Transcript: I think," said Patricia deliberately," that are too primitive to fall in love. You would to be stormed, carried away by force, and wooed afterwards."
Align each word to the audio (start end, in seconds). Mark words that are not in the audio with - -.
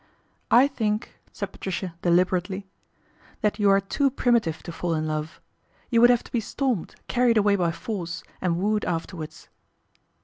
I 0.49 0.67
think," 0.67 1.11
said 1.31 1.51
Patricia 1.51 1.93
deliberately," 2.01 2.65
that 3.41 3.59
are 3.63 3.79
too 3.79 4.09
primitive 4.09 4.63
to 4.63 4.71
fall 4.71 4.95
in 4.95 5.05
love. 5.05 5.39
You 5.91 6.01
would 6.01 6.07
to 6.07 6.31
be 6.31 6.39
stormed, 6.39 6.95
carried 7.07 7.37
away 7.37 7.55
by 7.55 7.71
force, 7.71 8.23
and 8.41 8.57
wooed 8.57 8.83
afterwards." 8.85 9.47